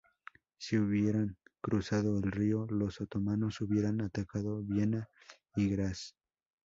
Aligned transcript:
Si 0.57 0.77
hubieran 0.79 1.37
cruzado 1.61 2.17
el 2.17 2.31
río, 2.31 2.65
los 2.67 2.99
otomanos 3.01 3.61
hubieran 3.61 4.01
atacado 4.01 4.63
Viena 4.63 5.07
y 5.55 5.69
Graz. 5.69 6.15